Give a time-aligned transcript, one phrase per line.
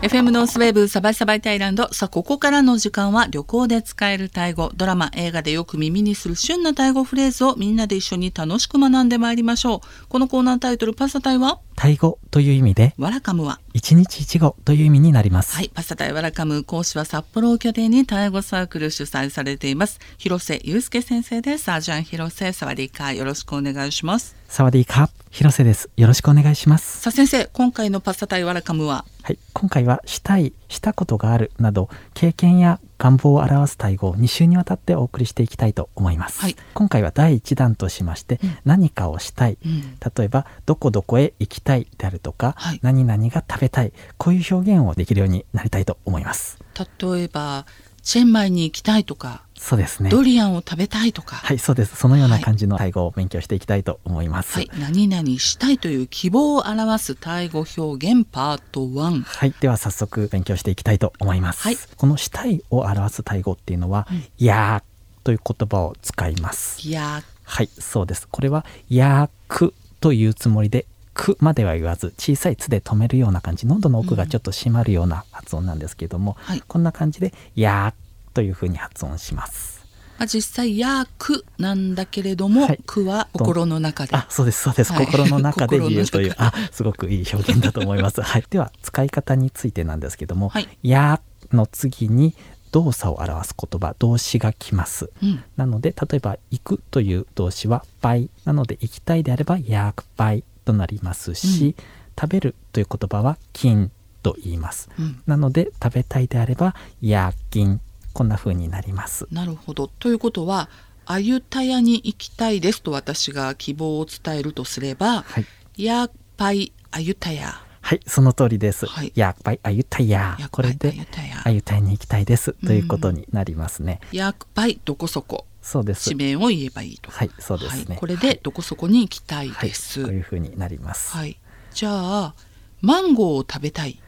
[0.00, 1.92] FM ノースウェーブサバイサバイタイランド。
[1.92, 4.70] さあここからの時間は旅行で使えるタイ語。
[4.76, 10.08] ドラマ映画でよく耳にする旬なタイ語フレーズをみんなで一緒に楽しく学んでまいりましょう。
[10.08, 11.60] このコーナータイトルパサタイは？
[11.80, 13.60] タイ語という意味でワラカムは？
[13.72, 20.00] 一日一語という意味になります、はいパスタタイワラカム講師は札幌を拠点にタイ語サークル主催されています。
[20.18, 21.62] 広瀬祐介先生です。
[21.62, 25.88] サージャン広瀬サワディーカーよろしくお願いしますサワディーカー広瀬です。
[25.96, 27.00] よろしくお願いします。
[27.00, 29.04] さあ先生今回のパスタタイワラカムは？
[29.22, 36.56] はい今回はしたいしたことがあるなど経験や願望を表すタイ語を2週にわたってお送りしていきたいと思います、はい。
[36.74, 39.58] 今回は第1弾としまして、何かをしたい。
[39.64, 39.96] うん。
[40.16, 42.80] 例えばどこどこへ行きたいであるとか、はい。
[42.82, 43.92] 何々が食べたい。
[44.16, 46.58] こういう表現をできるようになりたいと思います。
[47.00, 47.66] 例えば
[48.08, 50.08] チェンマイに行きたいとかそうですね。
[50.08, 51.36] ドリアンを食べたいとか。
[51.36, 51.94] はいそうです。
[51.94, 59.24] そのような感じのタイ語を勉強していきたいと思います、はい、何々したいという希望を表すタイ語表現パート1。
[59.24, 61.60] はい、では早速勉強していきたいと思います。
[61.60, 61.76] はい。
[61.98, 66.88] このしたいを表すタイ語っていうのは、やーという言葉を使います。
[66.88, 68.26] いやはい、そうです。
[68.26, 70.86] これはやーくというつもりで、
[71.18, 79.84] くまでは言わず、小さいつで止めるような感じ、喉の奥がちょっと締まるような発音なんですけれども、はいこんな感じで、やーというふうに発音します。
[80.16, 84.92] まあ、実際「やく」なんだけれども「はいく」は心の中であ、そうです、そうです。
[84.92, 88.22] はい心の中で言うという、あ、すごくいい表現だと思います。
[88.22, 88.44] はい。
[88.48, 91.20] では、使い方についてなんですけども、はいや
[91.52, 92.34] の次に
[92.70, 95.10] 動作を表す言葉、動詞が来ます。
[95.22, 98.30] うんなので、例えば、行くという動詞は、倍。
[98.44, 101.74] なので、行きたいであれば、やく倍となりますし、
[102.18, 103.90] 食べるという言葉は、金
[104.22, 104.90] と言います。
[104.98, 107.80] うんなので、食べたいであれば、や金。
[108.12, 109.28] こんな風になります。
[109.30, 110.68] なるほどということは
[111.06, 115.46] 「あゆたやに行きたいです」と私が希望を伝えるとすればはい。
[115.80, 118.86] 「やっぱいあゆたやはい、その通りです。
[118.86, 120.36] はいやっぱりあゆたや。
[120.50, 124.00] これであゆたやあゆたいに行きたいですということになりますね。
[124.10, 126.14] やっぱいどこそこそうです地。
[126.14, 127.10] 名を言えばいいと。
[127.10, 127.84] はい、そうですね。
[127.90, 130.02] はい、これでどこそこに行きたいはい、です。
[130.02, 131.12] こういう風になります。
[131.12, 131.38] はい、はい、
[131.74, 132.34] じゃあ
[132.80, 134.00] マンゴーを食べたい。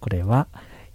[0.00, 0.48] これは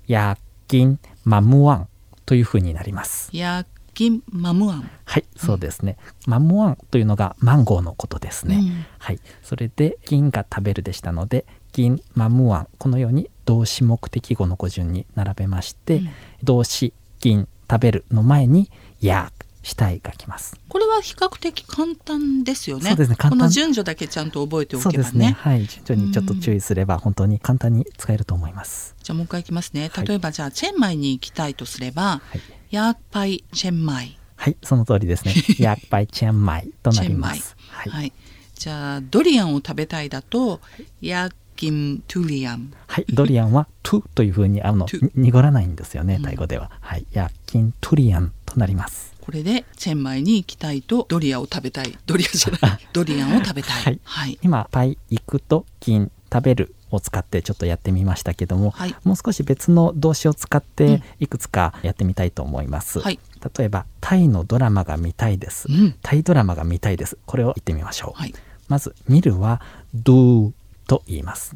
[0.08, 0.38] や
[0.68, 1.88] きんマムワン
[2.26, 3.30] という風になります。
[3.32, 4.90] ヤギンマムアン。
[5.06, 5.98] はい、そうですね。
[6.28, 8.56] マムワンというのがマンゴーのことですね。
[8.56, 16.10] うんはい、それで銀が食べるでしたので銀マムワンこのように動詞目的語の語順に並べまして、うん
[16.44, 20.58] 動詞銀食べるの前にやしたいがきます。
[20.68, 22.90] これは比較的簡単ですよね。
[22.90, 25.10] そうですねこの順序だけちゃんと覚えておそうけばね。
[25.10, 25.36] ですね。
[25.40, 28.96] はい、順序にちょっと注意すれば本当に簡単に使えると思います。
[29.04, 29.90] じゃあもう一回いきますね。
[29.94, 34.18] はい例えばじゃあチェンマイに行きたいとすれば、はい、ヤーパイチェンマイ。
[34.36, 35.34] はい、その通りですね。
[35.60, 37.56] やっぱりチェンマイとなります。
[37.68, 38.14] はい、はい。
[38.56, 40.62] じゃあドリアンを食べたいだと、
[41.02, 42.74] ヤギントゥリアン。
[42.88, 46.72] はい、ドリアンはトゥという風にあの濁らないんですよねうんタイ語では。
[46.80, 49.14] はい、やキントゥリアンとなります。
[49.30, 51.96] これでチェンマイに行きたいとドリアを食べたい。
[52.08, 52.88] ドリアじゃない。
[52.94, 53.84] ドリアンを食べたい。
[53.84, 54.40] はいはい。
[54.42, 63.02] 今パイ行くと金食べるを使ってちょっとやってみましたけども、はいもう少し別の動詞を使っうんていくつかやってみたいと思います。
[63.02, 63.20] はい
[63.56, 65.68] 例えばタイのドラマが見たいです。
[65.70, 67.16] うんタイドラマが見たいです。
[67.28, 68.20] これを言ってみましょう。
[68.20, 68.34] はい。
[68.68, 69.62] まず見るは
[69.96, 70.54] do
[70.88, 71.56] と言います。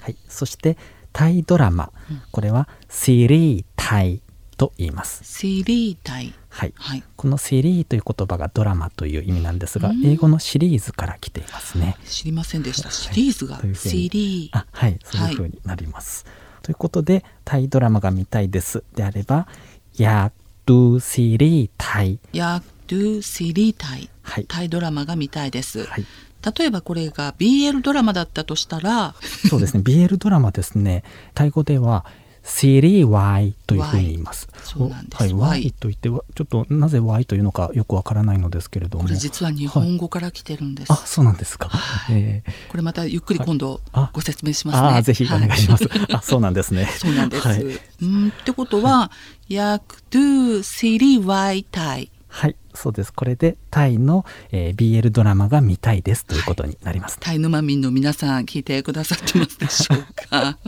[0.00, 0.76] はい、そして
[1.14, 4.20] タイドラマ、うんこれはシリータイ
[4.60, 5.24] と言います。
[5.24, 11.96] セリー体、はい、はい、このセリーという言葉がドラマという意味なんですが、英語のシリーズから来ていますね。
[12.04, 12.90] 知りませんでした。
[12.90, 14.58] シリーズが、は、セリー。
[14.58, 16.26] あ、はい、そういうふうになります。
[16.26, 19.48] はい、ということで、タイドラマが見たいですであれば、
[19.96, 20.30] や
[20.66, 22.18] ドゥシリータイ。
[22.34, 24.10] やドゥシリータイ。
[24.20, 25.86] はい、タイドラマが見たいです。
[25.86, 26.04] はい。
[26.58, 29.14] 例えばこれが BL ドラマだったとしたら
[29.48, 31.04] そうですね BL ドラマですね
[31.34, 32.06] タイ語では
[32.42, 34.48] シリー Y というふうに言います。
[34.62, 40.92] そうなんですはい Y Y と言ってはちょっとなぜ Y というのかよくわからないのですけれどもこれ実は日本語から来てるんです。
[40.92, 41.70] あそうなんですか。
[42.10, 44.88] えーこれまたゆっくり今度あご説明しますね。
[44.88, 45.88] あーぜひお願いします。
[45.88, 46.86] はあそうなんですね。
[46.98, 47.46] そうなんです。
[47.46, 49.10] はい、うんってことは、
[49.48, 52.10] や do シリー Y タイ。
[52.28, 53.12] はい、そうです。
[53.12, 57.18] これでタイの、えー BL ドラマが見たいですということになります。
[57.20, 60.58] タイ沼民の皆さん聞いてくださってますでしょうか。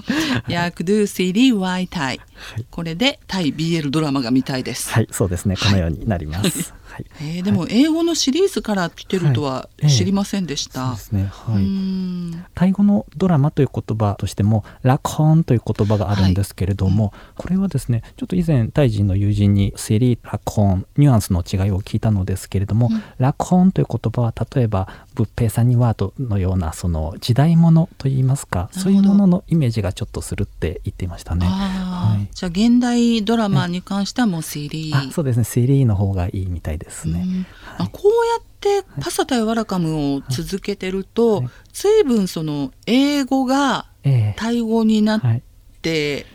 [0.48, 2.18] や do シリー Y タイ。
[2.18, 4.90] はいこれでタイ BL ドラマが見たいです。
[4.90, 5.56] はい、そうですね。
[5.56, 6.74] このようになります。
[6.84, 7.06] はい。
[7.20, 10.90] えーでも英語のシリーズから来てるとははいええ知りませんでしそうた。
[10.92, 11.30] ですね。
[11.30, 11.64] はうい。
[11.64, 23.02] んタイ語のドラマという言葉としてもラコーンという言葉があるんですけれども、これはですねちょっと以前タイ人の友人にセリラコーンニュアンスの違いを聞聞いたのですけれども、うん。
[23.18, 31.46] 落本という言葉は例えば仏平さんにワードのようなその時代物といいますかそういうもののイメージがちょっとするって言っていましたね。
[31.46, 32.28] はい。
[32.34, 35.44] じゃあ現代ドラマに関してはもうセリー、あそうですね。
[35.44, 37.22] セリーの方がいいみたいですね。
[37.24, 37.32] うん。
[37.76, 37.86] はい。
[37.86, 41.48] あこうやってパサタやわらかむを続けてると、はい。
[41.72, 44.34] 随分その英語がええ。
[44.36, 45.44] タイ語になっはい、て、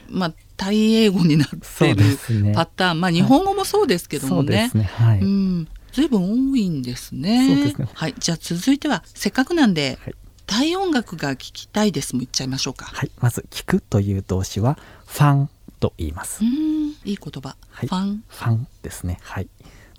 [0.09, 2.17] まあタイ英語になってる。
[2.53, 4.91] パターン、まあ日本語もそうですけどもねそうです。
[4.93, 5.05] ね。
[5.05, 5.19] はい。
[5.19, 7.47] うん、随分多いんですね。
[7.47, 10.15] そうですねはい、じゃあ続いてはせっかくなんで、はい
[10.47, 12.85] タイ音楽が聴きたいですも言っちゃいましょうか。
[12.85, 15.49] はい、まず聞くという動詞はファン
[15.81, 16.47] と言いますう。
[16.47, 16.51] ん、
[17.03, 17.57] いい言葉。
[17.69, 18.23] はいファン。
[18.25, 19.19] ファンですね。
[19.21, 19.49] はい。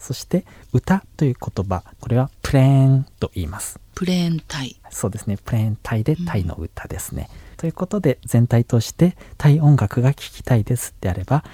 [0.00, 3.78] そして歌という言葉、これはプレーンと言います。
[3.94, 4.80] プレーンタイ。
[4.90, 5.36] そうですね。
[5.36, 7.28] プレーンタイでタイの歌ですね。
[7.58, 11.44] ということで全体としてタイ音楽が聴きたいですであれば、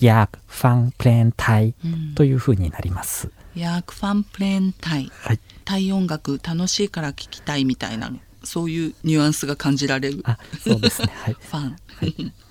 [0.00, 3.30] ヤークファンプレーンタイうんというふうになります。
[3.54, 5.10] ヤークファンプレーンタイ。
[5.12, 5.38] はい。
[5.64, 8.12] タイ音楽楽しいから聴きたいみたいな
[8.44, 10.20] そういうニュアンスが感じられる。
[10.24, 11.08] あ、そうですね。
[11.14, 11.36] はい。
[11.40, 11.76] ファン。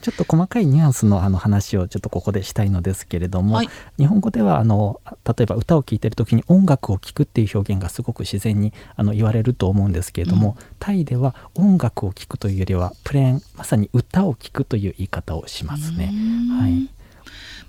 [0.02, 16.10] ちょっと細かいニュアンスのあの話をちょっとここでしたいのですけれども、はい日本語ではあの例えば歌を聴いてる時に音楽を聴くっていう表現がすごく自然にあの言われると思うんですけれども、タイでは音楽を聴くというよりはプレーンまさに歌を聴くという言い方をしますね。
[16.12, 16.90] うんはい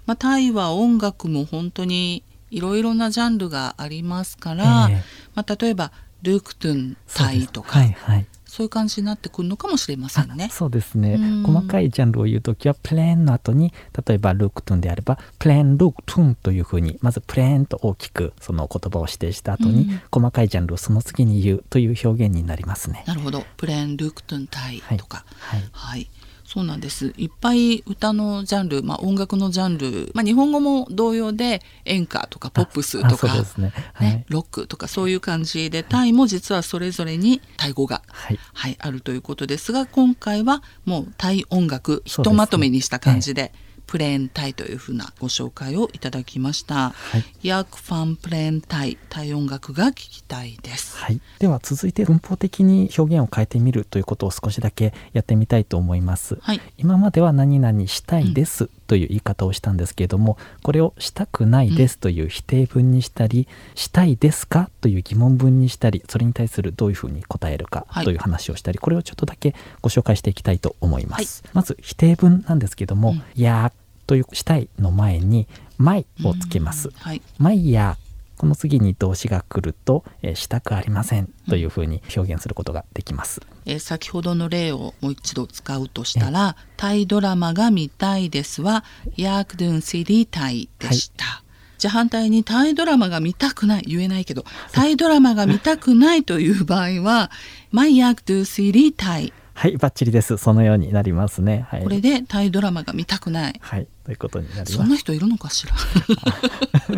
[0.06, 5.02] まあ、タイは音楽も本当にいろいろなジャンルがありますから、ええ
[5.34, 5.92] まあ、例えば
[6.22, 8.26] ルークトゥンタイとかはいはい。
[8.52, 10.48] そういう感じになってくるのかもしれませんね。
[10.50, 10.52] あ。
[10.52, 11.14] そうですね。
[11.14, 11.42] うん。
[11.42, 13.72] 細かいジャンルを言う時はプレーンの後に
[14.06, 20.00] 例えばルークトゥンであればプレーンルークトゥンというふうにまずプレーンと大きくその言葉を指定した後に、うん。
[20.12, 23.04] 細かいジャンルをその次に言うという表現になりますね。
[23.06, 23.42] なるほど。
[23.56, 25.62] プレーンルークトゥンタイとか、はい。
[25.72, 26.10] はい、
[26.52, 33.72] そうなんですいっぱい歌のジャンル、まあ、音楽のジャンル、まあ、日本語も同様で演歌とかポップスあとかね。
[33.94, 34.08] はい。
[34.08, 38.38] ね、ロックとかそういう感じでタイも実はそれぞれにタイ語が、はい。
[38.52, 43.54] はい、あるということですが今回はもうタイ音楽ひとまとめにした感じで
[43.86, 46.90] プレーンタイというふうなご紹介をいただきました。
[46.90, 47.24] はい。
[47.42, 50.96] ヤークファンプレーンタイタイ音楽が聞きたいです。
[50.96, 56.38] はい、では続いて文法的に表現を変えてみるということを少しだけやってみたいと思います。
[56.40, 71.42] はい、今までは何々したいですという言い方をしたんですけれども、これをしたくないですという否定文にしたり、したいですかという疑問文にしたり、それに対するどういうふうに答えるかはいという話をしたり、これをちょっとだけご紹介していきたいと思います。
[71.52, 75.46] まず否定文なんですけども、うんいやーというしたいの前に、
[75.78, 76.88] my をつけます。
[76.88, 78.12] うんはい、マイヤー
[78.42, 83.40] この次に動詞が来ると、えーしたくありませんというふうに表現することができます。
[83.66, 88.82] えー先ほどの例をもう一度使うとしたら「タイドラマが見たいです」は
[89.16, 91.44] 「ヤークドゥンシリータイ」でした。
[91.78, 97.30] じゃあ反対にタイドラマが見たくない言えないけどタイドラマが見たくないという場合は
[97.70, 100.36] 「マイヤークドゥンシリータイはい、バッチリです。
[100.38, 101.66] そのようになりますね。
[101.68, 101.82] はい。
[101.82, 104.72] これでタイドラマが見たくないはい、ということになります。
[104.72, 105.74] そんな人いるのかしら？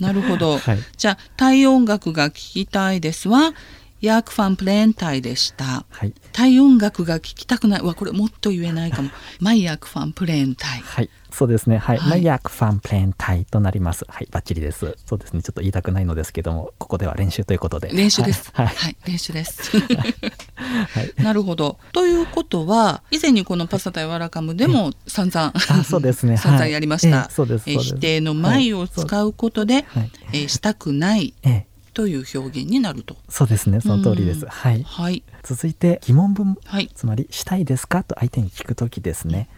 [0.01, 3.55] なるほど、はいじゃあタイ音楽が聴きたいですは
[4.01, 6.15] ヤークファンプレーンタイでしたはい。
[6.33, 9.11] タイ音楽が聴きたくないうわこれもっと言えないかも
[9.41, 11.11] マイヤークファンプレーンタイはい。
[11.31, 11.77] そうですね。
[11.77, 11.99] はい。
[11.99, 14.07] はいマイヤークファンプレーンタイとなります。
[14.09, 14.97] はい、バッチリです。
[15.05, 15.43] そうですね。
[15.43, 17.91] ちょっと言いたくないのですけども、ここでは練習ということで。
[17.93, 18.67] 練習ですは。
[18.67, 18.97] はいい、はい。
[19.07, 30.11] 練習ですはいなるほどということは以前にこのパサタやわらかむでも散々あそうですね散々はいやりました、ええそうです否定の前を使うことで、はい。
[30.33, 33.17] えーしたくないええ、という表現になると。
[33.31, 33.81] そうですね。
[33.81, 39.49] その通りです、はい、はい、続いて疑問文、はい、つまり「したいですか?」と相手に聞く時ですね、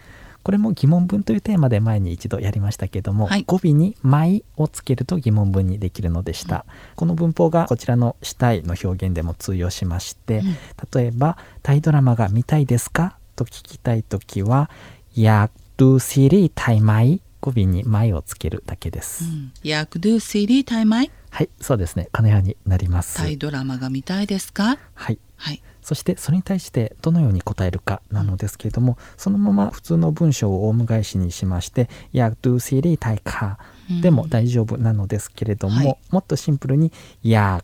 [0.41, 6.63] これも疑問文というテーマで前に一度やりましたけども、はい、語尾に「my」をつけると疑問文にできるのでした、うん、
[6.95, 10.55] この文法がこちらの「したい」の表現でも通用しまして、うん、
[10.93, 14.69] 例えば「タイドラマが見たいですか?」と聞きたい時は
[15.13, 19.25] 「やっるしりたいまい」語尾に「まい」をつけるだけです。
[19.61, 21.11] やっるしりたいまい？
[21.29, 22.09] はいそうですね。
[22.11, 23.17] このようになります。
[23.17, 24.77] タイドラマが見たいですか？
[24.93, 25.19] はい。
[25.37, 25.61] はい。
[25.81, 33.57] そしてそれに対してどのように答えるかなのですけれども、そのまま普通の文章をオウム返しにしまして「や do シリータイか」
[34.01, 35.97] でも大丈夫なのですけれども、はい。
[36.11, 36.91] もっとシンプルに
[37.23, 37.63] 「や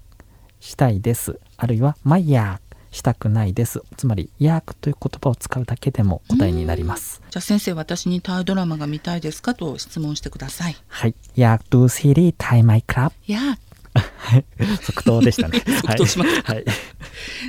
[0.59, 2.61] したいです」あるいは「まや
[2.95, 7.21] したくないです」つまり「やという言葉を使うだけでも答えになります。
[7.29, 11.15] じゃあ先生私にタイドラマが見たいですかと質問してくださいはい。
[11.35, 13.31] や do シリータイマイクラブ。
[13.31, 13.57] やー
[14.17, 14.45] はい。
[14.81, 15.61] 即答でしたね。
[15.81, 16.63] 即答しましたはい。
[16.65, 16.75] はい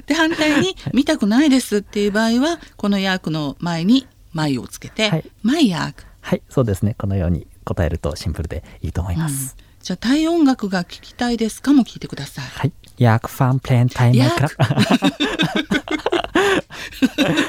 [0.06, 6.96] で反対に見たくないですっていう場合はこのヤークの前に「マイ」をつけてはい「マイヤークはい、そうですね。
[6.98, 9.56] このように答えるとシンプルでいいと思います。
[9.85, 12.45] じゃあタイ音楽が聴きたいですかも聞いてください。
[12.45, 12.71] はい。
[12.97, 14.51] อยากฟังเพลงไทยไหมครับ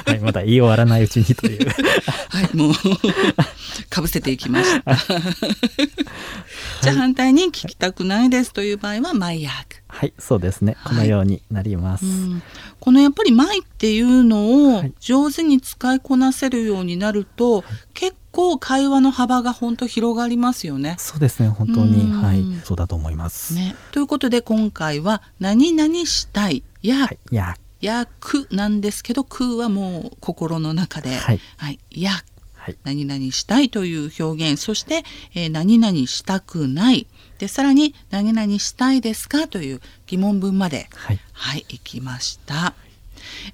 [0.07, 1.67] はい、まだ言い終わらないうちにという。
[1.67, 2.73] はい、もう
[3.89, 4.95] かぶせていきました。
[6.81, 9.83] じゃあ反対に聞きたくないですという場合はマイヤーク。
[9.98, 10.76] はい、そうですね。
[10.84, 12.06] このようになります。
[12.06, 12.42] うん。
[12.78, 14.92] このやっぱり「マイ」っていうのをはい。
[15.00, 17.64] 上手に使いこなせるようになると、
[17.94, 20.94] 結構会話の幅が本当広がりますよね。
[21.00, 21.48] そうですね。
[21.48, 22.22] 本当に、うん。
[22.22, 23.54] はい、そうだと思います。
[23.54, 23.74] ね。
[23.90, 31.40] ということで今回は「何々したい」やはい、いや、「やく」なんですけど「く」はもう心の中で「はい。
[31.56, 32.12] はい、や。
[32.54, 34.62] はい、何々したいという表現。
[34.62, 35.02] そして、
[35.34, 37.06] えー何々したくない
[37.38, 39.48] でさらに何々したいですか？
[39.48, 40.88] という疑問文まで。
[40.94, 42.74] はい、はい行きました。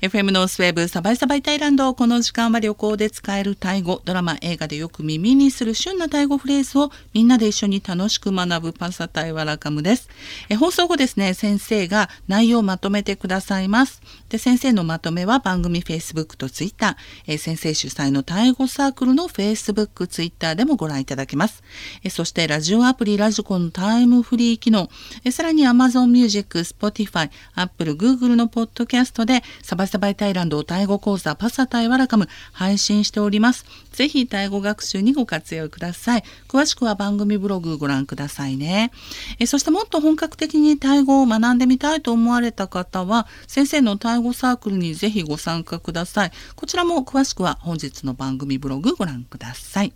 [0.01, 10.09] FM ノースウェーブサバイサバイタイランドこの時間は旅行で使えるタイ語ドラマ映画でよく耳にする旬なタイ語フレーズをみんなで一緒に楽しく学ぶパサタイワラカムです。
[10.49, 14.03] え放送後ですね先生が内容をまとめてくださいます。
[14.29, 21.63] で先生のまとめは番組 Facebook と Twitter え先生主催のタイ語サークルの Facebook、Twitter でもご覧いただけます。
[22.03, 24.89] えそしてラジオアプリラジコのタイムフリー機能。
[25.25, 33.65] えさらに Amazon Music、Spotify、Apple、Google のポッドキャストでサバサバイタイランドタイ語講座パサタイワラカム配信しております。
[33.93, 36.25] ぜひタイ語学習にご活用ください。
[36.49, 38.93] 詳しくは番組ブログご覧くださいね。
[39.39, 46.33] えそしてもっと本格的にタイ語を学んでみたいと思われた方は、先生のタイ語サークルにぜひご参加ください。
[46.57, 49.95] こちらも詳しくは本日の番組ブログご覧ください。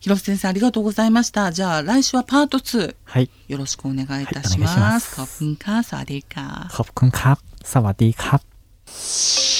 [0.00, 1.52] 広瀬先生ありがとうございました。
[1.52, 2.94] じゃあ来週はパート2。
[3.04, 3.30] はい。
[3.48, 4.78] よろしくお願いいたします。
[4.80, 5.84] はい、ますカอบคุณค่ะ
[6.72, 8.55] カプンカーサワディカ,ー
[8.88, 9.55] Música